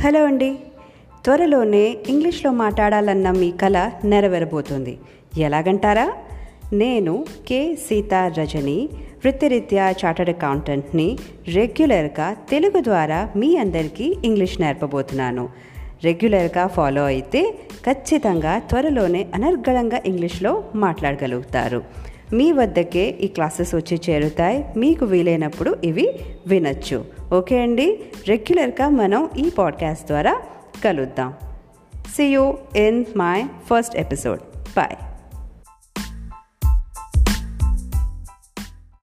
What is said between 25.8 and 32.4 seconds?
ఇవి వినొచ్చు. ఓకే అండి? రెగ్యులర్గా మనం ఈ పాడ్కాస్ట్ ద్వారా కలుద్దాం. See